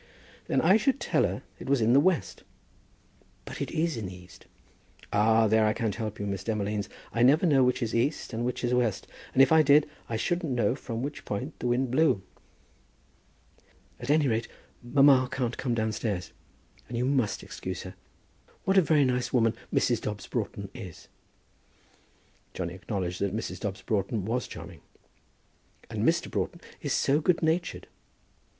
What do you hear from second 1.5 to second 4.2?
it was in the west." "But it is in the